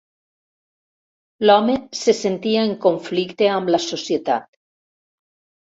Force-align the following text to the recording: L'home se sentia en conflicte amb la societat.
L'home 1.47 1.75
se 2.01 2.15
sentia 2.21 2.65
en 2.71 2.75
conflicte 2.89 3.53
amb 3.61 3.73
la 3.77 3.83
societat. 3.89 4.53